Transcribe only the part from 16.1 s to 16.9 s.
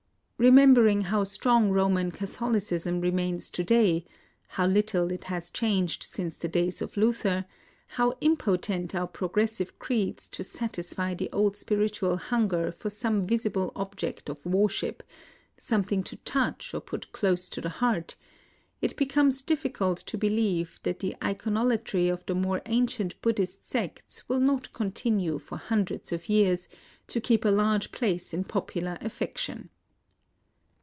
touch, or